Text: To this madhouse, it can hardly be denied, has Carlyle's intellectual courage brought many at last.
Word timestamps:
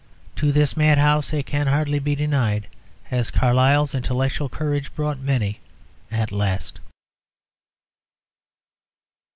To 0.37 0.51
this 0.51 0.75
madhouse, 0.75 1.31
it 1.31 1.45
can 1.45 1.67
hardly 1.67 1.99
be 1.99 2.15
denied, 2.15 2.65
has 3.03 3.29
Carlyle's 3.29 3.93
intellectual 3.93 4.49
courage 4.49 4.95
brought 4.95 5.19
many 5.19 5.59
at 6.09 6.31
last. 6.31 6.79